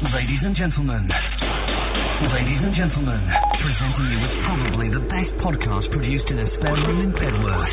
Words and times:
Ladies 0.00 0.44
and 0.44 0.54
gentlemen, 0.54 1.08
ladies 2.32 2.62
and 2.62 2.72
gentlemen, 2.72 3.20
presenting 3.58 4.04
you 4.04 4.16
with 4.20 4.40
probably 4.42 4.88
the 4.88 5.00
best 5.00 5.36
podcast 5.38 5.90
produced 5.90 6.30
in 6.30 6.38
a 6.38 6.46
spare 6.46 6.72
room 6.72 7.00
in 7.00 7.12
Bedworth. 7.12 7.72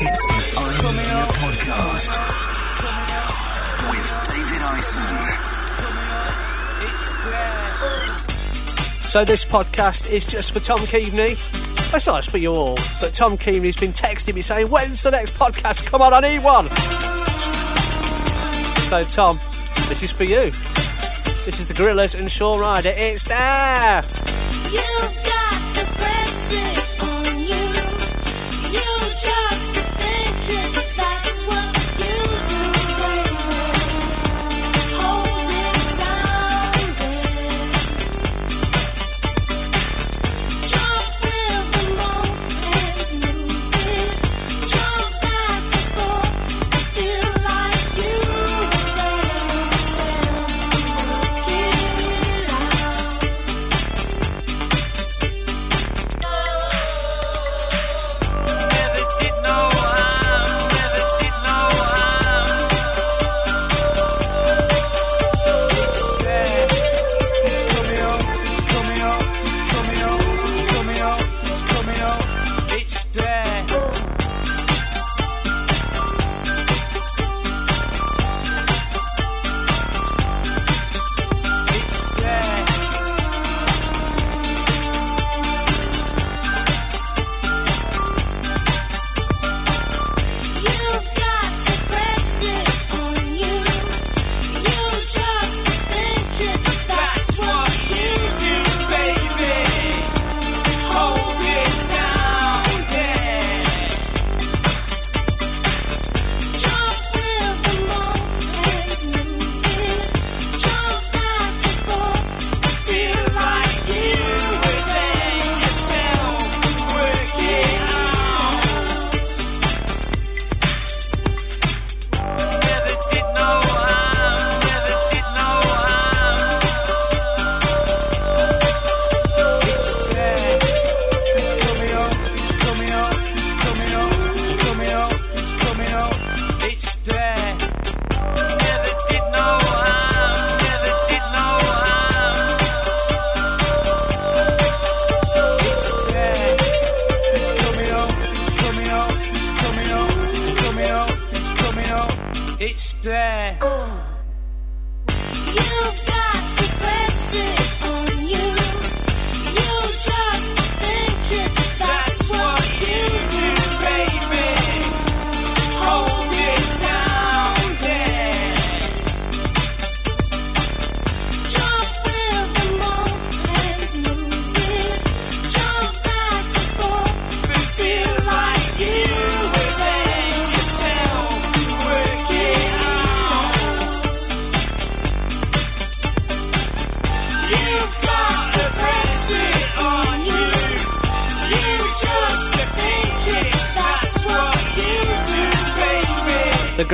It's 0.00 0.22
the 0.30 0.40
iMedia 0.60 1.26
Podcast 1.42 2.14
with 3.90 4.06
David 4.28 4.62
Ison. 4.78 5.04
So 9.10 9.24
this 9.24 9.44
podcast 9.44 10.12
is 10.12 10.24
just 10.26 10.52
for 10.52 10.60
Tom 10.60 10.78
Keaveney. 10.78 11.32
It's 11.92 12.06
not, 12.06 12.20
it's 12.20 12.28
for 12.30 12.38
you 12.38 12.52
all. 12.52 12.76
But 13.00 13.14
Tom 13.14 13.36
Keaveney's 13.36 13.76
been 13.76 13.92
texting 13.92 14.36
me 14.36 14.42
saying, 14.42 14.68
when's 14.68 15.02
the 15.02 15.10
next 15.10 15.34
podcast? 15.34 15.84
Come 15.86 16.02
on, 16.02 16.14
I 16.14 16.20
need 16.20 16.44
one. 16.44 16.68
So 18.84 19.02
Tom, 19.02 19.40
this 19.88 20.02
is 20.02 20.10
for 20.10 20.24
you. 20.24 20.50
This 21.44 21.60
is 21.60 21.66
the 21.68 21.74
Gorillaz 21.74 22.18
and 22.18 22.30
Shaun 22.30 22.60
Ryder. 22.60 22.92
It's 22.96 23.24
there. 23.24 24.02
You've 24.72 25.23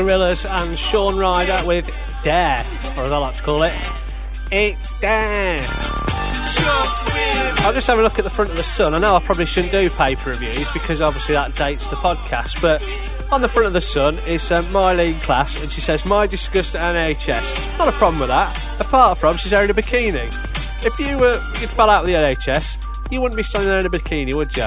Gorillaz 0.00 0.48
and 0.48 0.78
Shaun 0.78 1.18
Ryder 1.18 1.58
with 1.66 1.84
Dare, 2.24 2.64
or 2.96 3.04
as 3.04 3.12
I 3.12 3.18
like 3.18 3.34
to 3.34 3.42
call 3.42 3.62
it, 3.64 3.72
It's 4.50 4.98
Dare. 4.98 5.58
I'll 7.62 7.74
just 7.74 7.86
have 7.86 7.98
a 7.98 8.02
look 8.02 8.18
at 8.18 8.24
the 8.24 8.30
front 8.30 8.50
of 8.50 8.56
the 8.56 8.62
Sun. 8.62 8.94
I 8.94 8.98
know 8.98 9.14
I 9.14 9.20
probably 9.20 9.44
shouldn't 9.44 9.72
do 9.72 9.90
paper 9.90 10.30
reviews 10.30 10.70
because 10.70 11.02
obviously 11.02 11.34
that 11.34 11.54
dates 11.54 11.88
the 11.88 11.96
podcast, 11.96 12.62
but 12.62 12.80
on 13.30 13.42
the 13.42 13.48
front 13.48 13.66
of 13.66 13.74
the 13.74 13.80
Sun 13.82 14.18
is 14.26 14.50
uh, 14.50 14.62
Myleene 14.62 15.20
Klass, 15.20 15.60
and 15.60 15.70
she 15.70 15.82
says, 15.82 16.06
My 16.06 16.26
disgust 16.26 16.74
at 16.74 16.94
NHS. 16.94 17.78
Not 17.78 17.88
a 17.88 17.92
problem 17.92 18.20
with 18.20 18.30
that. 18.30 18.80
Apart 18.80 19.18
from, 19.18 19.36
she's 19.36 19.52
wearing 19.52 19.68
a 19.68 19.74
bikini. 19.74 20.28
If 20.82 20.98
you 20.98 21.18
were, 21.18 21.34
you 21.60 21.66
fell 21.66 21.90
out 21.90 22.06
with 22.06 22.14
the 22.14 22.18
NHS, 22.18 23.12
you 23.12 23.20
wouldn't 23.20 23.36
be 23.36 23.42
standing 23.42 23.68
there 23.68 23.80
in 23.80 23.86
a 23.86 23.90
bikini, 23.90 24.32
would 24.32 24.56
you? 24.56 24.64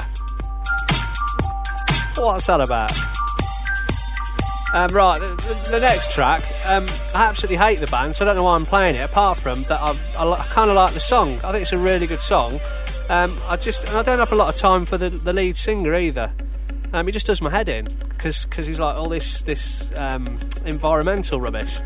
What's 2.22 2.46
that 2.46 2.60
about? 2.60 2.92
Um, 4.74 4.90
right, 4.90 5.20
the, 5.20 5.68
the, 5.70 5.78
next 5.78 6.10
track, 6.10 6.42
um, 6.66 6.84
I 7.14 7.26
absolutely 7.26 7.58
hate 7.58 7.78
the 7.78 7.86
band, 7.86 8.16
so 8.16 8.24
I 8.24 8.26
don't 8.26 8.34
know 8.34 8.42
why 8.42 8.56
I'm 8.56 8.64
playing 8.64 8.96
it. 8.96 9.02
Apart 9.02 9.38
from 9.38 9.62
that, 9.62 9.80
I, 9.80 9.94
I, 10.18 10.28
I 10.28 10.44
kind 10.46 10.68
of 10.68 10.74
like 10.74 10.92
the 10.94 11.00
song. 11.00 11.38
I 11.44 11.52
think 11.52 11.62
it's 11.62 11.72
a 11.72 11.78
really 11.78 12.08
good 12.08 12.20
song. 12.20 12.58
Um, 13.08 13.38
I 13.46 13.54
just, 13.54 13.86
and 13.86 13.96
I 13.96 14.02
don't 14.02 14.18
have 14.18 14.32
a 14.32 14.34
lot 14.34 14.52
of 14.52 14.60
time 14.60 14.84
for 14.84 14.98
the, 14.98 15.10
the 15.10 15.32
lead 15.32 15.56
singer 15.56 15.94
either. 15.94 16.32
Um, 16.92 17.06
he 17.06 17.12
just 17.12 17.24
does 17.24 17.40
my 17.40 17.50
head 17.50 17.68
in 17.68 17.86
because 18.08 18.66
he's 18.66 18.80
like 18.80 18.96
all 18.96 19.08
this 19.08 19.42
this 19.42 19.92
um, 19.96 20.26
environmental 20.64 21.40
rubbish. 21.40 21.78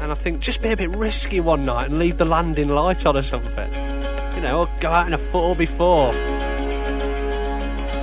And 0.00 0.12
I 0.12 0.14
think 0.14 0.38
just 0.38 0.62
be 0.62 0.70
a 0.70 0.76
bit 0.76 0.90
risky 0.90 1.40
one 1.40 1.64
night 1.64 1.86
and 1.86 1.98
leave 1.98 2.16
the 2.16 2.24
landing 2.24 2.68
light 2.68 3.06
on 3.06 3.16
or 3.16 3.22
something. 3.24 3.72
You 4.36 4.42
know, 4.42 4.60
or 4.60 4.70
go 4.80 4.90
out 4.90 5.08
in 5.08 5.14
a 5.14 5.18
four 5.18 5.56
before. 5.56 6.12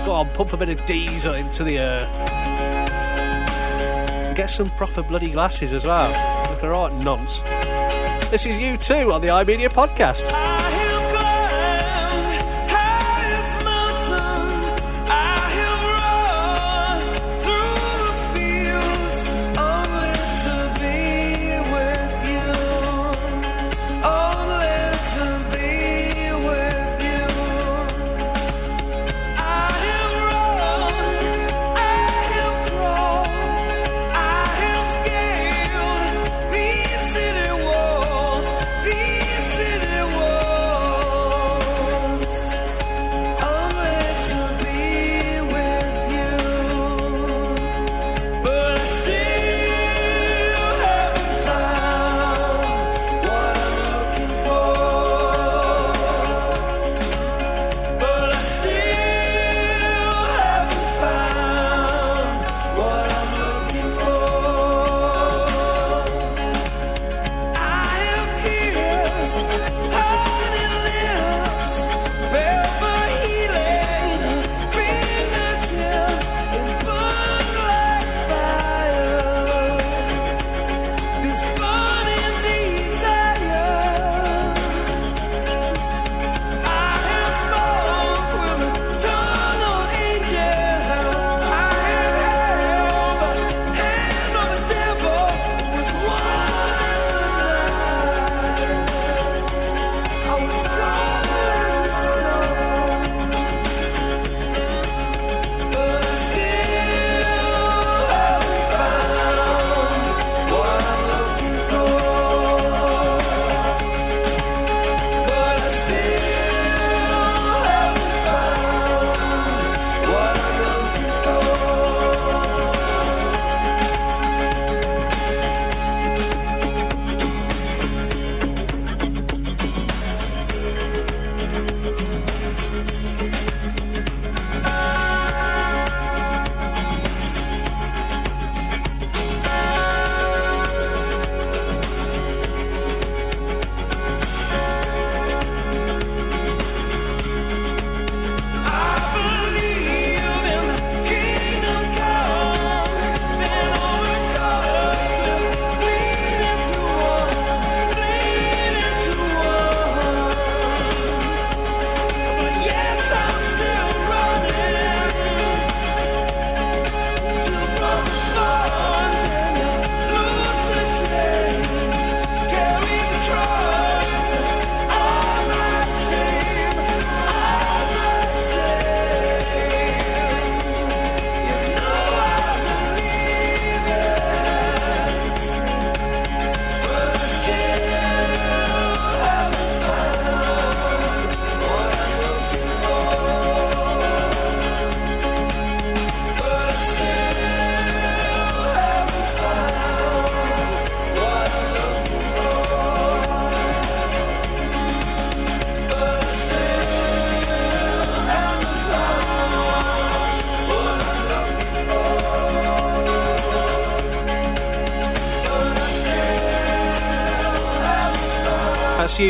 Go 0.06 0.14
on, 0.16 0.30
pump 0.34 0.52
a 0.52 0.58
bit 0.58 0.68
of 0.68 0.86
diesel 0.86 1.34
into 1.34 1.64
the 1.64 1.80
earth. 1.80 2.39
Get 4.40 4.50
some 4.50 4.70
proper 4.70 5.04
bloody 5.04 5.32
glasses 5.32 5.74
as 5.74 5.84
well. 5.84 6.08
Look 6.50 6.64
alright, 6.64 6.94
nonce. 7.04 7.42
This 8.32 8.46
is 8.46 8.56
U2 8.56 9.14
on 9.14 9.20
the 9.20 9.28
iMedia 9.28 9.68
podcast. 9.68 10.69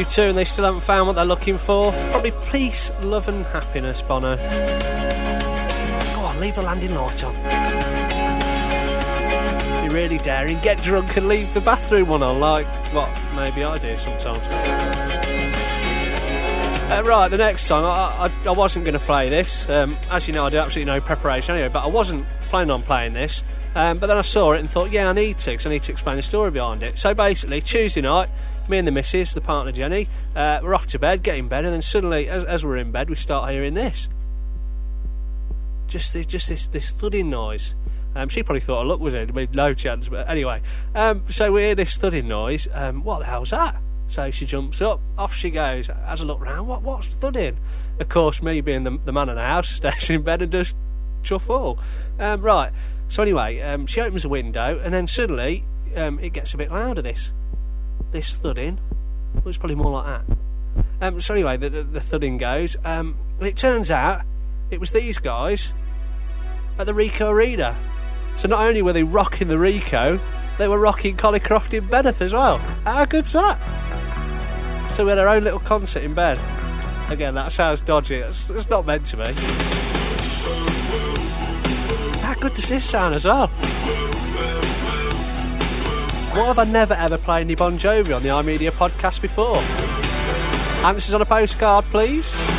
2 0.09 0.21
and 0.23 0.37
they 0.37 0.43
still 0.45 0.65
haven't 0.65 0.81
found 0.81 1.07
what 1.07 1.15
they're 1.15 1.25
looking 1.25 1.57
for. 1.57 1.91
Probably 2.11 2.31
peace, 2.51 2.91
love, 3.01 3.27
and 3.27 3.45
happiness, 3.45 4.01
Bono. 4.01 4.35
Go 4.37 6.21
on, 6.21 6.39
leave 6.39 6.55
the 6.55 6.61
landing 6.61 6.95
light 6.95 7.23
on. 7.23 7.33
Be 9.87 9.93
really 9.93 10.17
daring, 10.17 10.59
get 10.59 10.81
drunk 10.81 11.15
and 11.17 11.27
leave 11.27 11.53
the 11.53 11.61
bathroom 11.61 12.09
one 12.09 12.23
on 12.23 12.39
like 12.39 12.65
what 12.93 13.09
maybe 13.35 13.63
I 13.63 13.77
do 13.77 13.95
sometimes. 13.97 14.39
Uh, 16.91 17.03
right, 17.03 17.27
the 17.29 17.37
next 17.37 17.63
song, 17.63 17.85
I, 17.85 18.25
I, 18.25 18.31
I 18.47 18.51
wasn't 18.51 18.83
going 18.83 18.93
to 18.93 18.99
play 18.99 19.29
this. 19.29 19.69
Um, 19.69 19.95
as 20.09 20.27
you 20.27 20.33
know, 20.33 20.47
I 20.47 20.49
do 20.49 20.57
absolutely 20.57 20.91
no 20.91 20.99
preparation 20.99 21.53
anyway, 21.53 21.69
but 21.71 21.83
I 21.83 21.87
wasn't 21.87 22.25
planning 22.49 22.71
on 22.71 22.81
playing 22.81 23.13
this. 23.13 23.43
Um, 23.75 23.99
but 23.99 24.07
then 24.07 24.17
I 24.17 24.23
saw 24.23 24.53
it 24.53 24.59
and 24.59 24.67
thought, 24.67 24.89
yeah, 24.89 25.07
I 25.07 25.13
need 25.13 25.37
to, 25.39 25.51
because 25.51 25.67
I 25.67 25.69
need 25.69 25.83
to 25.83 25.91
explain 25.91 26.15
the 26.15 26.23
story 26.23 26.49
behind 26.49 26.81
it. 26.81 26.97
So 26.97 27.13
basically, 27.13 27.61
Tuesday 27.61 28.01
night, 28.01 28.29
me 28.69 28.77
and 28.77 28.87
the 28.87 28.91
missus, 28.91 29.33
the 29.33 29.41
partner 29.41 29.71
Jenny, 29.71 30.07
uh, 30.35 30.59
we're 30.61 30.75
off 30.75 30.87
to 30.87 30.99
bed, 30.99 31.23
getting 31.23 31.45
in 31.45 31.49
bed, 31.49 31.65
and 31.65 31.73
then 31.73 31.81
suddenly, 31.81 32.29
as, 32.29 32.43
as 32.43 32.63
we're 32.63 32.77
in 32.77 32.91
bed, 32.91 33.09
we 33.09 33.15
start 33.15 33.51
hearing 33.51 33.73
this. 33.73 34.07
Just, 35.87 36.13
just 36.27 36.49
this, 36.49 36.67
this 36.67 36.91
thudding 36.91 37.29
noise. 37.29 37.73
Um, 38.15 38.29
she 38.29 38.43
probably 38.43 38.61
thought 38.61 38.85
a 38.85 38.87
look 38.87 38.99
was 38.99 39.13
in, 39.13 39.33
made 39.33 39.53
no 39.53 39.73
chance. 39.73 40.07
But 40.07 40.29
anyway, 40.29 40.61
um, 40.95 41.23
so 41.29 41.51
we 41.51 41.61
hear 41.61 41.75
this 41.75 41.95
thudding 41.97 42.27
noise. 42.27 42.67
Um, 42.73 43.03
what 43.03 43.19
the 43.19 43.25
hell's 43.25 43.51
that? 43.51 43.75
So 44.07 44.31
she 44.31 44.45
jumps 44.45 44.81
up, 44.81 44.99
off 45.17 45.35
she 45.35 45.51
goes, 45.51 45.87
has 45.87 46.21
a 46.21 46.25
look 46.25 46.41
round. 46.41 46.67
What, 46.67 46.81
what's 46.81 47.07
thudding? 47.07 47.57
Of 47.99 48.09
course, 48.09 48.41
me 48.41 48.61
being 48.61 48.83
the, 48.83 48.97
the 49.05 49.11
man 49.11 49.29
of 49.29 49.35
the 49.35 49.43
house, 49.43 49.69
stays 49.75 50.09
in 50.09 50.23
bed 50.23 50.41
and 50.41 50.51
does 50.51 50.73
chuff. 51.23 51.49
Um, 51.49 52.41
right. 52.41 52.71
So 53.09 53.21
anyway, 53.23 53.61
um, 53.61 53.87
she 53.87 54.01
opens 54.01 54.23
the 54.23 54.29
window, 54.29 54.79
and 54.83 54.93
then 54.93 55.07
suddenly 55.07 55.63
um, 55.95 56.19
it 56.19 56.33
gets 56.33 56.53
a 56.53 56.57
bit 56.57 56.71
louder. 56.71 57.01
This, 57.01 57.31
this 58.11 58.35
thudding. 58.35 58.79
Well, 59.33 59.47
it's 59.47 59.57
probably 59.57 59.75
more 59.75 59.91
like 59.91 60.05
that. 60.05 60.37
Um, 61.01 61.21
so 61.21 61.33
anyway, 61.33 61.57
the, 61.57 61.69
the, 61.69 61.83
the 61.83 62.01
thudding 62.01 62.37
goes, 62.37 62.75
um, 62.85 63.15
and 63.39 63.47
it 63.47 63.57
turns 63.57 63.91
out 63.91 64.21
it 64.71 64.79
was 64.79 64.91
these 64.91 65.17
guys 65.17 65.73
at 66.77 66.85
the 66.85 66.93
Ricoh 66.93 67.29
Arena. 67.29 67.77
So 68.35 68.47
not 68.47 68.61
only 68.61 68.81
were 68.81 68.93
they 68.93 69.03
rocking 69.03 69.47
the 69.47 69.55
Ricoh, 69.55 70.19
they 70.57 70.67
were 70.67 70.79
rocking 70.79 71.17
Collycroft 71.17 71.73
in 71.73 71.87
Bennett 71.87 72.21
as 72.21 72.33
well. 72.33 72.57
How 72.85 73.05
good's 73.05 73.33
that? 73.33 73.59
So 74.91 75.05
we 75.05 75.09
had 75.09 75.19
our 75.19 75.27
own 75.27 75.43
little 75.43 75.59
concert 75.59 76.03
in 76.03 76.13
bed. 76.13 76.37
Again, 77.09 77.33
that 77.35 77.51
sounds 77.51 77.81
dodgy. 77.81 78.17
It's, 78.17 78.49
it's 78.49 78.69
not 78.69 78.85
meant 78.85 79.05
to 79.07 79.17
be. 79.17 79.23
How 82.21 82.33
good 82.35 82.53
does 82.53 82.69
this 82.69 82.83
sound 82.83 83.15
as 83.15 83.25
well? 83.25 83.49
What 86.33 86.45
have 86.45 86.59
I 86.59 86.65
never 86.65 86.93
ever 86.93 87.17
played 87.17 87.41
any 87.41 87.55
Bon 87.55 87.77
Jovi 87.77 88.15
on 88.15 88.21
the 88.21 88.29
iMedia 88.29 88.71
podcast 88.71 89.21
before? 89.21 89.57
Answers 90.87 91.13
on 91.13 91.21
a 91.21 91.25
postcard, 91.25 91.85
please. 91.85 92.58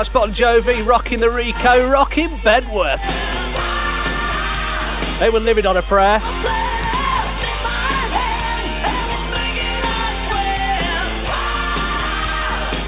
That's 0.00 0.08
Bon 0.08 0.30
Jovi 0.30 0.86
rocking 0.86 1.20
the 1.20 1.26
Ricoh, 1.26 1.92
rocking 1.92 2.30
Bedworth. 2.38 3.02
They 5.20 5.28
were 5.28 5.40
living 5.40 5.66
on 5.66 5.76
a 5.76 5.82
prayer. 5.82 6.18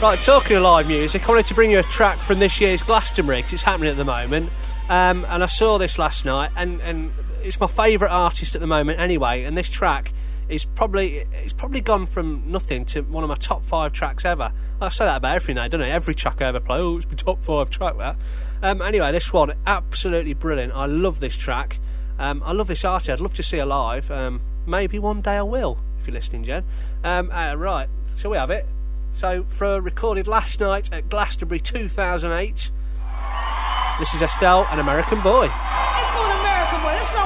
Right, 0.00 0.18
talking 0.22 0.56
of 0.56 0.62
live 0.62 0.88
music, 0.88 1.28
I 1.28 1.28
wanted 1.28 1.44
to 1.44 1.54
bring 1.54 1.70
you 1.70 1.80
a 1.80 1.82
track 1.82 2.16
from 2.16 2.38
this 2.38 2.58
year's 2.62 2.82
Glastonbury 2.82 3.40
because 3.40 3.52
it's 3.52 3.62
happening 3.62 3.90
at 3.90 3.98
the 3.98 4.06
moment. 4.06 4.48
Um, 4.88 5.26
and 5.28 5.42
I 5.42 5.46
saw 5.48 5.76
this 5.76 5.98
last 5.98 6.24
night, 6.24 6.50
and, 6.56 6.80
and 6.80 7.12
it's 7.42 7.60
my 7.60 7.66
favourite 7.66 8.10
artist 8.10 8.54
at 8.54 8.62
the 8.62 8.66
moment 8.66 9.00
anyway. 9.00 9.44
And 9.44 9.54
this 9.54 9.68
track 9.68 10.14
it's 10.48 10.64
probably 10.64 11.24
it's 11.32 11.52
probably 11.52 11.80
gone 11.80 12.06
from 12.06 12.42
nothing 12.46 12.84
to 12.86 13.02
one 13.02 13.24
of 13.24 13.28
my 13.28 13.36
top 13.36 13.64
five 13.64 13.92
tracks 13.92 14.24
ever. 14.24 14.52
I 14.80 14.88
say 14.88 15.04
that 15.04 15.16
about 15.16 15.36
everything. 15.36 15.58
I 15.58 15.68
don't 15.68 15.80
I? 15.80 15.90
Every 15.90 16.14
track 16.14 16.40
I 16.40 16.46
ever 16.46 16.60
play, 16.60 16.78
oh, 16.78 16.98
it's 16.98 17.06
my 17.06 17.14
top 17.14 17.38
five 17.42 17.70
track. 17.70 17.96
That. 17.98 18.16
Um, 18.62 18.82
anyway, 18.82 19.12
this 19.12 19.32
one 19.32 19.52
absolutely 19.66 20.34
brilliant. 20.34 20.74
I 20.74 20.86
love 20.86 21.20
this 21.20 21.36
track. 21.36 21.78
Um, 22.18 22.42
I 22.44 22.52
love 22.52 22.68
this 22.68 22.84
artist. 22.84 23.10
I'd 23.10 23.20
love 23.20 23.34
to 23.34 23.42
see 23.42 23.58
her 23.58 23.66
live. 23.66 24.10
Um, 24.10 24.40
maybe 24.66 24.98
one 24.98 25.20
day 25.20 25.36
I 25.36 25.42
will. 25.42 25.78
If 26.00 26.06
you're 26.06 26.14
listening, 26.14 26.44
Jen. 26.44 26.64
Um, 27.04 27.30
uh, 27.30 27.54
right, 27.54 27.88
so 28.16 28.30
we 28.30 28.36
have 28.36 28.50
it. 28.50 28.66
So 29.12 29.44
for 29.44 29.80
recorded 29.80 30.26
last 30.26 30.60
night 30.60 30.92
at 30.92 31.08
Glastonbury 31.08 31.60
2008. 31.60 32.70
This 33.98 34.14
is 34.14 34.22
Estelle, 34.22 34.66
an 34.70 34.78
American 34.78 35.20
boy. 35.20 35.44
It's 35.44 36.10
called 36.10 36.40
American 36.40 36.82
boy. 36.82 37.21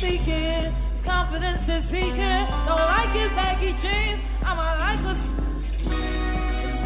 seeking. 0.00 0.72
His 0.92 1.02
confidence 1.02 1.68
is 1.68 1.86
peaking. 1.86 2.46
Don't 2.66 2.86
like 2.94 3.10
his 3.10 3.30
baggy 3.30 3.72
jeans. 3.82 4.20
I 4.42 4.54
might 4.54 4.78
like 4.78 5.00
what's. 5.04 5.24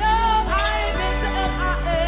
No, 0.03 0.15
I 0.57 0.71
ain't 0.85 0.97
been 0.99 1.17
to 1.23 1.31
MIA. 1.59 2.08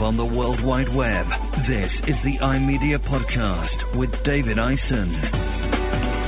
On 0.00 0.14
the 0.16 0.26
World 0.26 0.60
Wide 0.62 0.90
Web, 0.90 1.26
this 1.66 2.06
is 2.06 2.20
the 2.20 2.34
iMedia 2.34 2.98
Podcast 2.98 3.96
with 3.96 4.22
David 4.22 4.58
Ison. 4.58 5.08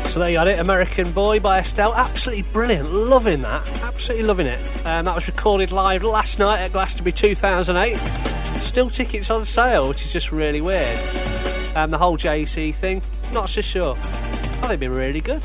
So 0.09 0.20
there 0.20 0.31
you 0.31 0.37
got 0.37 0.48
it, 0.48 0.59
American 0.59 1.12
Boy 1.12 1.38
by 1.38 1.59
Estelle. 1.59 1.94
Absolutely 1.94 2.50
brilliant, 2.50 2.90
loving 2.90 3.42
that, 3.42 3.83
absolutely 3.83 4.26
loving 4.26 4.46
it. 4.46 4.59
Um, 4.87 5.04
that 5.04 5.14
was 5.14 5.26
recorded 5.28 5.70
live 5.70 6.02
last 6.02 6.38
night 6.38 6.61
at 6.61 6.72
Glastonbury 6.72 7.12
2008. 7.12 7.96
Still 8.62 8.88
tickets 8.88 9.31
on 9.31 9.44
sale, 9.44 9.88
which 9.88 10.02
is 10.02 10.12
just 10.12 10.33
really 10.33 10.62
weird. 10.62 10.98
Um, 11.76 11.90
the 11.90 11.98
whole 11.98 12.16
Jay-Z 12.16 12.72
thing, 12.72 13.02
not 13.35 13.50
so 13.50 13.61
sure. 13.61 13.96
Oh, 13.98 14.64
they've 14.66 14.81
been 14.81 14.94
really 14.94 15.20
good. 15.20 15.42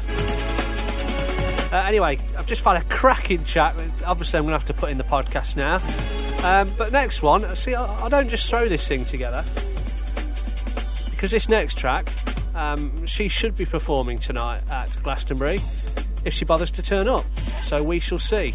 Uh, 1.74 1.84
anyway, 1.88 2.20
I've 2.38 2.46
just 2.46 2.62
found 2.62 2.78
a 2.78 2.86
cracking 2.86 3.44
chat. 3.44 3.76
Obviously, 4.06 4.38
I'm 4.38 4.46
going 4.46 4.54
to 4.54 4.60
have 4.60 4.66
to 4.68 4.74
put 4.74 4.92
in 4.92 4.98
the 4.98 5.04
podcast 5.04 5.58
now. 5.58 5.80
Um, 6.44 6.70
but 6.78 6.92
next 6.92 7.22
one, 7.22 7.56
see, 7.56 7.74
I, 7.74 8.06
I 8.06 8.10
don't 8.10 8.30
just 8.30 8.50
throw 8.50 8.68
this 8.68 8.88
thing 8.88 9.06
together 9.06 9.46
because 11.10 11.32
this 11.32 11.48
next 11.48 11.78
track, 11.78 12.12
um, 12.54 13.06
she 13.06 13.30
should 13.30 13.56
be 13.56 13.66
performing 13.66 14.20
tonight 14.20 14.62
at 14.70 14.96
Glastonbury 15.04 15.62
if 16.26 16.34
she 16.34 16.44
bothers 16.44 16.70
to 16.74 16.82
turn 16.82 17.08
up. 17.08 17.26
So 17.64 17.82
we 17.82 18.02
shall 18.02 18.20
see. 18.20 18.54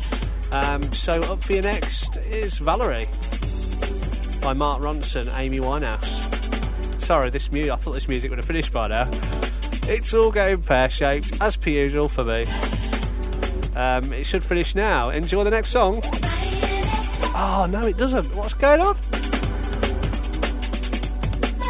Um, 0.52 0.82
so 0.92 1.22
up 1.32 1.42
for 1.42 1.54
your 1.54 1.62
next 1.62 2.18
is 2.18 2.58
Valerie 2.58 3.08
by 4.42 4.52
Mark 4.52 4.82
Ronson, 4.82 5.34
Amy 5.38 5.60
Winehouse. 5.60 7.00
Sorry, 7.00 7.30
this 7.30 7.50
music. 7.50 7.72
I 7.72 7.76
thought 7.76 7.92
this 7.92 8.06
music 8.06 8.30
would 8.30 8.38
have 8.38 8.46
finished 8.46 8.70
by 8.70 8.88
now. 8.88 9.08
It's 9.84 10.12
all 10.12 10.30
going 10.30 10.60
pear 10.60 10.90
shaped 10.90 11.40
as 11.40 11.56
per 11.56 11.70
usual 11.70 12.10
for 12.10 12.24
me. 12.24 12.44
Um, 13.76 14.12
it 14.12 14.24
should 14.24 14.44
finish 14.44 14.74
now. 14.74 15.08
Enjoy 15.08 15.42
the 15.42 15.50
next 15.50 15.70
song. 15.70 16.02
Oh 17.40 17.68
no, 17.70 17.86
it 17.86 17.96
doesn't. 17.96 18.34
What's 18.34 18.54
going 18.54 18.80
on? 18.80 18.96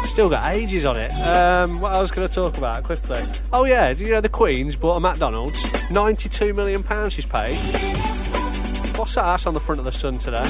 Still 0.05 0.27
got 0.29 0.55
ages 0.55 0.83
on 0.83 0.97
it. 0.97 1.11
Um, 1.11 1.79
what 1.79 1.91
I 1.91 2.01
was 2.01 2.09
going 2.09 2.27
to 2.27 2.33
talk 2.33 2.57
about 2.57 2.83
quickly. 2.83 3.21
Oh 3.53 3.65
yeah, 3.65 3.89
did 3.89 3.99
you 3.99 4.09
know 4.09 4.19
the 4.19 4.29
Queen's 4.29 4.75
bought 4.75 4.95
a 4.95 4.99
McDonald's? 4.99 5.63
Ninety-two 5.91 6.55
million 6.55 6.81
pounds 6.81 7.13
she's 7.13 7.27
paid. 7.27 7.55
What's 8.97 9.13
that 9.15 9.25
ass 9.25 9.45
on 9.45 9.53
the 9.53 9.59
front 9.59 9.77
of 9.77 9.85
the 9.85 9.91
Sun 9.91 10.17
today? 10.17 10.43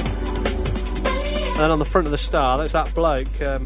And 1.50 1.58
then 1.58 1.70
on 1.70 1.78
the 1.78 1.84
front 1.84 2.06
of 2.06 2.10
the 2.10 2.18
Star, 2.18 2.56
there's 2.56 2.72
that 2.72 2.92
bloke, 2.94 3.42
um, 3.42 3.64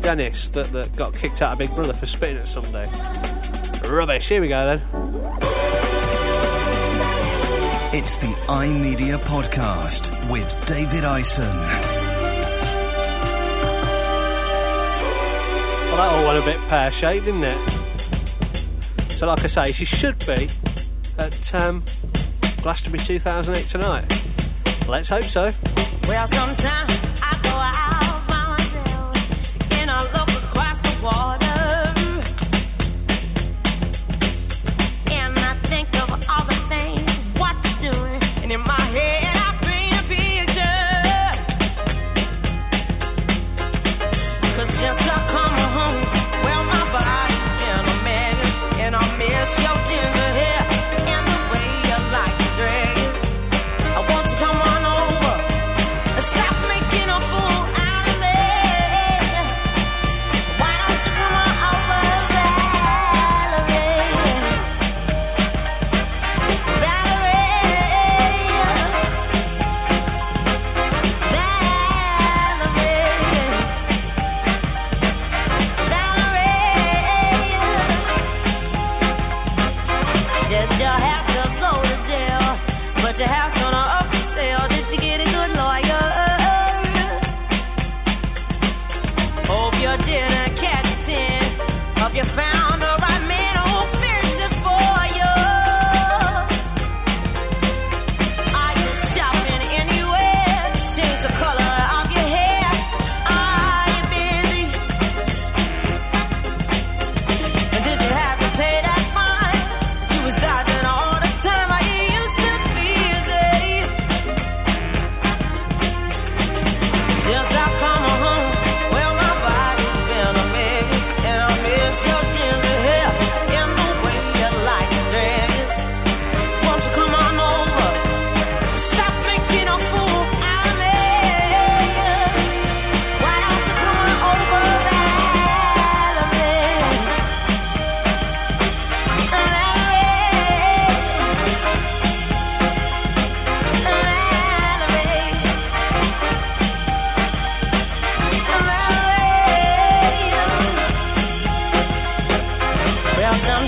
Dennis, 0.00 0.48
that, 0.50 0.72
that 0.72 0.96
got 0.96 1.14
kicked 1.14 1.40
out 1.40 1.52
of 1.52 1.58
Big 1.58 1.72
Brother 1.74 1.94
for 1.94 2.06
spitting 2.06 2.38
at 2.38 2.48
somebody. 2.48 2.90
Rubbish. 3.88 4.28
Here 4.28 4.40
we 4.40 4.48
go 4.48 4.66
then. 4.66 4.82
It's 7.94 8.16
the 8.16 8.36
iMedia 8.48 9.18
Podcast 9.18 10.08
with 10.30 10.48
David 10.66 11.04
Ison. 11.04 11.44
Well, 15.84 15.96
that 15.96 16.12
all 16.14 16.26
went 16.26 16.42
a 16.42 16.46
bit 16.46 16.58
pear 16.70 16.90
shaped, 16.90 17.26
didn't 17.26 17.44
it? 17.44 17.58
So, 19.10 19.26
like 19.26 19.44
I 19.44 19.48
say, 19.48 19.72
she 19.72 19.84
should 19.84 20.18
be 20.20 20.48
at 21.18 21.54
um, 21.54 21.84
Glastonbury 22.62 23.04
2008 23.04 23.66
tonight. 23.66 24.06
Let's 24.88 25.10
hope 25.10 25.24
so. 25.24 25.50
Well, 26.08 26.26
sometimes 26.26 27.20
I 27.22 27.38
go 27.42 27.50
out 27.50 27.97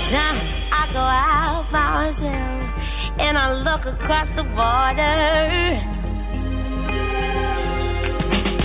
sometimes 0.01 0.69
I 0.71 0.87
go 0.93 0.99
out 0.99 1.65
by 1.71 2.03
myself 2.03 3.21
and 3.21 3.37
I 3.37 3.53
look 3.61 3.85
across 3.85 4.29
the 4.35 4.43
water. 4.43 5.11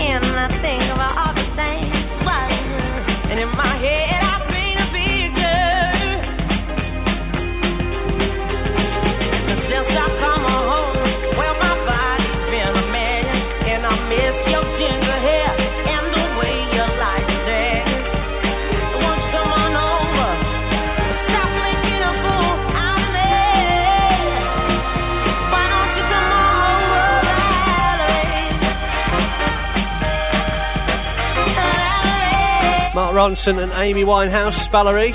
And 0.08 0.24
I 0.24 0.48
think 0.48 0.82
about 0.94 1.16
all 1.18 1.34
the 1.34 1.46
things 1.60 2.16
do. 2.24 3.30
And 3.30 3.40
in 3.40 3.48
my 3.56 3.74
head 3.84 4.15
Ronson 33.16 33.62
and 33.62 33.72
Amy 33.76 34.04
Winehouse, 34.04 34.70
Valerie. 34.70 35.14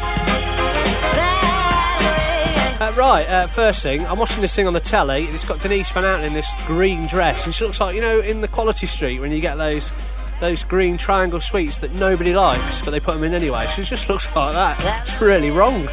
Uh, 2.81 2.91
right, 2.95 3.29
uh, 3.29 3.45
first 3.45 3.83
thing, 3.83 4.03
I'm 4.07 4.17
watching 4.17 4.41
this 4.41 4.55
thing 4.55 4.65
on 4.65 4.73
the 4.73 4.79
telly, 4.79 5.27
and 5.27 5.35
it's 5.35 5.43
got 5.45 5.59
Denise 5.59 5.91
Van 5.91 6.03
Outen 6.03 6.25
in 6.25 6.33
this 6.33 6.51
green 6.65 7.05
dress, 7.05 7.45
and 7.45 7.53
she 7.53 7.63
looks 7.63 7.79
like, 7.79 7.93
you 7.93 8.01
know, 8.01 8.19
in 8.19 8.41
the 8.41 8.47
Quality 8.47 8.87
Street 8.87 9.19
when 9.19 9.31
you 9.31 9.39
get 9.39 9.55
those 9.59 9.93
those 10.39 10.63
green 10.63 10.97
triangle 10.97 11.39
sweets 11.39 11.77
that 11.77 11.93
nobody 11.93 12.33
likes, 12.33 12.81
but 12.81 12.89
they 12.89 12.99
put 12.99 13.13
them 13.13 13.23
in 13.23 13.35
anyway. 13.35 13.67
She 13.67 13.83
just 13.83 14.09
looks 14.09 14.25
like 14.35 14.53
that. 14.55 15.03
It's 15.03 15.21
really 15.21 15.51
wrong. 15.51 15.87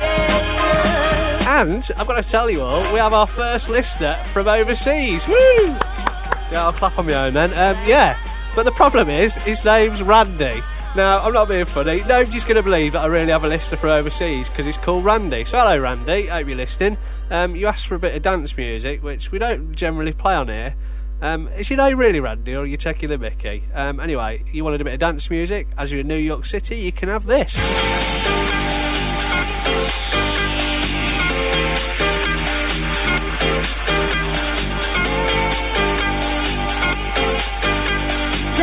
And 1.46 1.86
I've 1.98 2.06
got 2.06 2.22
to 2.22 2.26
tell 2.26 2.48
you 2.48 2.62
all, 2.62 2.80
we 2.90 2.98
have 2.98 3.12
our 3.12 3.26
first 3.26 3.68
listener 3.68 4.14
from 4.32 4.48
overseas. 4.48 5.28
Woo! 5.28 5.34
Yeah, 6.50 6.64
I'll 6.64 6.72
clap 6.72 6.98
on 6.98 7.04
my 7.04 7.26
own 7.26 7.34
then. 7.34 7.50
Um, 7.50 7.76
yeah, 7.86 8.16
But 8.54 8.62
the 8.62 8.72
problem 8.72 9.10
is, 9.10 9.34
his 9.34 9.62
name's 9.62 10.02
Randy. 10.02 10.62
Now, 10.98 11.20
I'm 11.20 11.32
not 11.32 11.46
being 11.46 11.64
funny. 11.64 12.02
Nobody's 12.08 12.42
going 12.42 12.56
to 12.56 12.62
believe 12.64 12.94
that 12.94 13.02
I 13.02 13.06
really 13.06 13.30
have 13.30 13.44
a 13.44 13.48
listener 13.48 13.76
from 13.76 13.90
overseas 13.90 14.48
because 14.48 14.66
it's 14.66 14.76
called 14.76 15.04
Randy. 15.04 15.44
So, 15.44 15.56
hello, 15.56 15.78
Randy. 15.78 16.28
I 16.28 16.38
Hope 16.38 16.48
you're 16.48 16.56
listening. 16.56 16.98
Um, 17.30 17.54
you 17.54 17.68
asked 17.68 17.86
for 17.86 17.94
a 17.94 18.00
bit 18.00 18.16
of 18.16 18.22
dance 18.22 18.56
music, 18.56 19.00
which 19.04 19.30
we 19.30 19.38
don't 19.38 19.76
generally 19.76 20.12
play 20.12 20.34
on 20.34 20.48
here. 20.48 20.74
Um, 21.22 21.46
is 21.56 21.70
your 21.70 21.76
name 21.76 21.98
really 21.98 22.18
Randy, 22.18 22.52
or 22.56 22.62
are 22.62 22.66
you 22.66 22.76
taking 22.76 23.10
the 23.10 23.18
mickey? 23.18 23.62
Um, 23.74 24.00
anyway, 24.00 24.42
you 24.50 24.64
wanted 24.64 24.80
a 24.80 24.84
bit 24.84 24.94
of 24.94 24.98
dance 24.98 25.30
music? 25.30 25.68
As 25.78 25.92
you're 25.92 26.00
in 26.00 26.08
New 26.08 26.16
York 26.16 26.44
City, 26.44 26.74
you 26.74 26.90
can 26.90 27.08
have 27.08 27.26
this. 27.26 28.57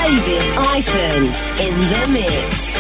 David 0.06 0.44
Ison 0.78 1.24
in 1.66 1.80
the 1.80 2.10
mix. 2.14 2.75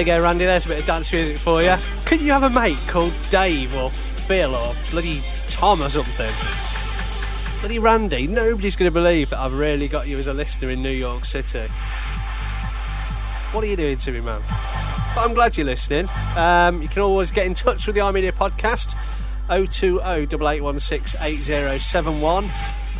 You 0.00 0.06
go, 0.06 0.22
Randy. 0.22 0.46
There's 0.46 0.64
a 0.64 0.68
bit 0.68 0.80
of 0.80 0.86
dance 0.86 1.12
music 1.12 1.36
for 1.36 1.62
you. 1.62 1.74
Couldn't 2.06 2.24
you 2.24 2.32
have 2.32 2.42
a 2.42 2.50
mate 2.50 2.78
called 2.86 3.12
Dave 3.28 3.76
or 3.76 3.90
Phil 3.90 4.54
or 4.54 4.74
bloody 4.90 5.20
Tom 5.48 5.82
or 5.82 5.90
something? 5.90 6.30
Bloody 7.60 7.78
Randy. 7.78 8.26
Nobody's 8.26 8.76
going 8.76 8.90
to 8.90 8.94
believe 8.94 9.30
that 9.30 9.38
I've 9.38 9.52
really 9.52 9.88
got 9.88 10.08
you 10.08 10.18
as 10.18 10.26
a 10.26 10.32
listener 10.32 10.70
in 10.70 10.82
New 10.82 10.90
York 10.90 11.24
City. 11.24 11.68
What 13.52 13.62
are 13.62 13.66
you 13.66 13.76
doing 13.76 13.98
to 13.98 14.12
me, 14.12 14.20
man? 14.20 14.40
But 15.14 15.24
I'm 15.24 15.34
glad 15.34 15.58
you're 15.58 15.66
listening. 15.66 16.08
Um, 16.36 16.80
you 16.80 16.88
can 16.88 17.02
always 17.02 17.30
get 17.30 17.44
in 17.44 17.52
touch 17.52 17.86
with 17.86 17.94
the 17.94 18.00
iMedia 18.00 18.32
podcast 18.32 18.96
020 19.48 19.96
8816 19.96 21.20
8071. 21.20 22.44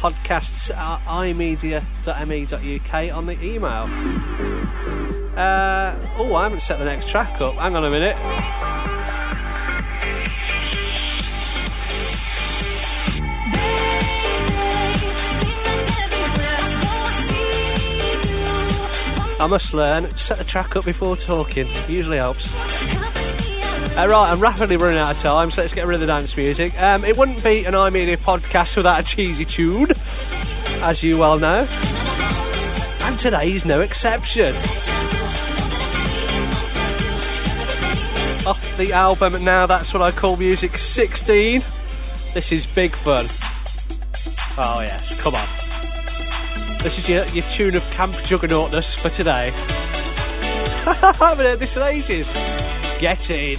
Podcasts 0.00 0.76
at 0.76 1.00
imedia.me.uk 1.06 3.16
on 3.16 3.26
the 3.26 3.42
email. 3.42 4.99
Uh, 5.36 5.96
oh, 6.18 6.34
I 6.34 6.42
haven't 6.44 6.60
set 6.60 6.78
the 6.78 6.84
next 6.84 7.08
track 7.08 7.40
up. 7.40 7.54
Hang 7.54 7.76
on 7.76 7.84
a 7.84 7.90
minute. 7.90 8.16
I 19.40 19.46
must 19.46 19.72
learn. 19.72 20.10
Set 20.16 20.36
the 20.36 20.44
track 20.44 20.76
up 20.76 20.84
before 20.84 21.16
talking. 21.16 21.66
Usually 21.88 22.18
helps. 22.18 22.54
Uh, 23.96 24.06
right, 24.06 24.30
I'm 24.30 24.38
rapidly 24.38 24.76
running 24.76 24.98
out 24.98 25.16
of 25.16 25.20
time, 25.20 25.50
so 25.50 25.62
let's 25.62 25.72
get 25.72 25.86
rid 25.86 25.94
of 25.94 26.00
the 26.00 26.06
dance 26.06 26.36
music. 26.36 26.78
Um, 26.80 27.04
it 27.04 27.16
wouldn't 27.16 27.42
be 27.42 27.64
an 27.64 27.74
iMedia 27.74 28.18
podcast 28.18 28.76
without 28.76 29.00
a 29.00 29.02
cheesy 29.02 29.44
tune, 29.44 29.88
as 30.82 31.02
you 31.02 31.18
well 31.18 31.38
know. 31.38 31.66
And 33.04 33.18
today's 33.18 33.64
no 33.64 33.80
exception. 33.80 34.54
The 38.80 38.92
album 38.94 39.44
Now 39.44 39.66
That's 39.66 39.92
What 39.92 40.02
I 40.02 40.10
Call 40.10 40.38
Music 40.38 40.78
16. 40.78 41.62
This 42.32 42.50
is 42.50 42.66
Big 42.66 42.92
Fun. 42.92 43.26
Oh, 44.56 44.80
yes, 44.80 45.22
come 45.22 45.34
on. 45.34 45.46
This 46.82 46.96
is 46.96 47.06
your, 47.06 47.26
your 47.26 47.42
tune 47.50 47.76
of 47.76 47.82
Camp 47.90 48.14
Juggernautness 48.24 48.94
for 48.94 49.10
today. 49.10 49.52
I 50.86 51.14
haven't 51.20 51.44
heard 51.44 51.58
this 51.58 51.76
in 51.76 51.82
ages. 51.82 52.32
Get 52.98 53.28
in. 53.28 53.58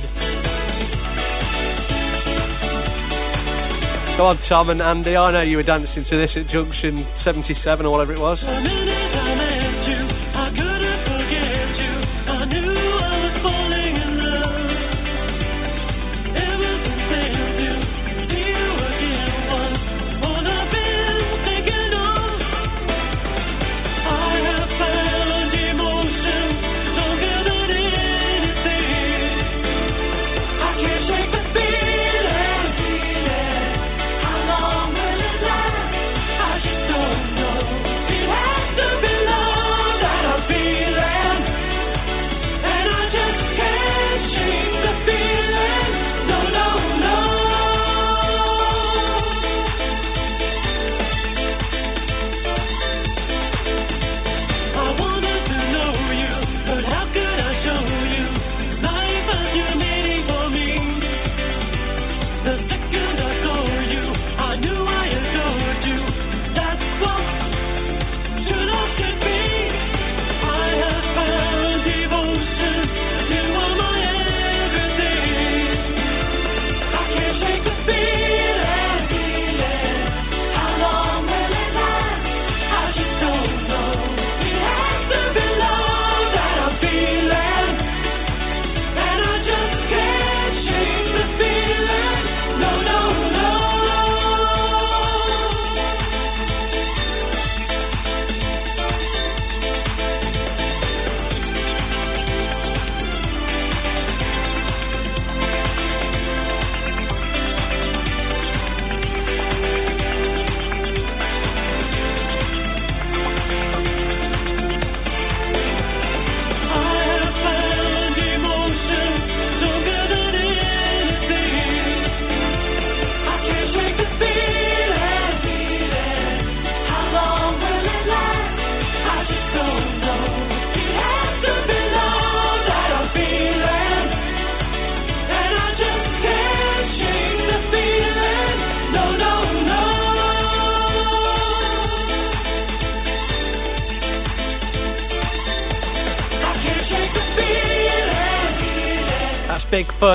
Go 4.17 4.25
on, 4.25 4.37
Tom 4.37 4.71
and 4.71 4.81
Andy. 4.81 5.15
I 5.15 5.31
know 5.31 5.41
you 5.41 5.57
were 5.57 5.63
dancing 5.63 6.03
to 6.03 6.17
this 6.17 6.35
at 6.35 6.47
Junction 6.47 6.97
77 6.97 7.85
or 7.85 7.91
whatever 7.91 8.13
it 8.13 8.19
was. 8.19 9.50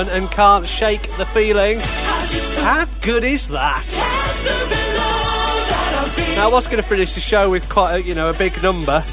Fun 0.05 0.15
and 0.15 0.29
can't 0.29 0.65
shake 0.65 1.01
the 1.17 1.25
feeling. 1.25 1.79
How 2.63 2.85
good 3.01 3.23
is 3.23 3.47
that? 3.47 3.83
Now 6.35 6.49
I 6.49 6.51
was 6.51 6.67
going 6.67 6.81
to 6.83 6.87
finish 6.87 7.15
the 7.15 7.21
show 7.21 7.49
with 7.49 7.67
quite 7.67 7.95
a, 7.95 8.01
you 8.03 8.13
know 8.13 8.29
a 8.29 8.33
big 8.33 8.61
number, 8.61 9.03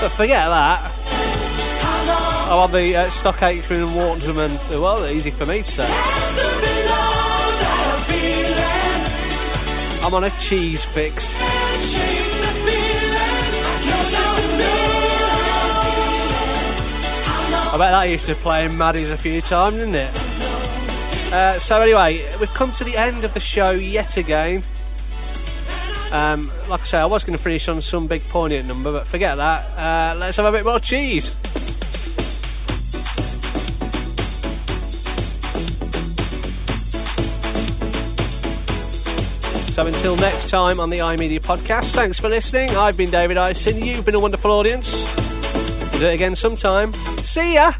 but 0.00 0.10
forget 0.10 0.48
that. 0.48 0.90
I'm 2.50 2.58
on 2.58 2.72
the 2.72 2.94
uh, 2.94 3.10
Stock 3.10 3.42
Aitken 3.42 3.76
and 3.76 3.96
Waterman. 3.96 4.58
Well, 4.70 5.06
easy 5.06 5.30
for 5.30 5.46
me 5.46 5.62
to 5.62 5.70
say. 5.70 5.88
I'm 10.04 10.12
on 10.12 10.24
a 10.24 10.30
cheese 10.40 10.84
fix. 10.84 12.33
I 17.74 17.76
bet 17.76 17.90
that 17.90 18.04
used 18.04 18.26
to 18.26 18.36
play 18.36 18.64
in 18.66 18.70
Maddies 18.74 19.10
a 19.10 19.16
few 19.16 19.40
times, 19.40 19.78
didn't 19.78 19.96
it? 19.96 20.08
Uh, 21.32 21.58
so 21.58 21.80
anyway, 21.80 22.24
we've 22.38 22.54
come 22.54 22.70
to 22.70 22.84
the 22.84 22.96
end 22.96 23.24
of 23.24 23.34
the 23.34 23.40
show 23.40 23.72
yet 23.72 24.16
again. 24.16 24.62
Um, 26.12 26.52
like 26.68 26.82
I 26.82 26.84
say, 26.84 26.98
I 26.98 27.06
was 27.06 27.24
going 27.24 27.36
to 27.36 27.42
finish 27.42 27.66
on 27.66 27.82
some 27.82 28.06
big 28.06 28.22
poignant 28.28 28.68
number, 28.68 28.92
but 28.92 29.08
forget 29.08 29.38
that. 29.38 29.66
Uh, 29.76 30.16
let's 30.20 30.36
have 30.36 30.46
a 30.46 30.52
bit 30.52 30.64
more 30.64 30.78
cheese. 30.78 31.36
So 39.74 39.84
until 39.84 40.14
next 40.14 40.48
time 40.48 40.78
on 40.78 40.90
the 40.90 40.98
iMedia 40.98 41.40
podcast, 41.40 41.92
thanks 41.96 42.20
for 42.20 42.28
listening. 42.28 42.70
I've 42.76 42.96
been 42.96 43.10
David 43.10 43.36
Ison. 43.36 43.84
You've 43.84 44.04
been 44.04 44.14
a 44.14 44.20
wonderful 44.20 44.52
audience. 44.52 45.13
Do 45.98 46.06
it 46.06 46.14
again 46.14 46.34
sometime. 46.34 46.92
See 47.22 47.54
ya! 47.54 47.72